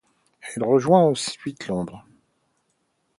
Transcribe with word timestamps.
Elle 0.55 0.63
rejoint 0.63 1.01
ensuite 1.03 1.67
Londres. 1.67 2.07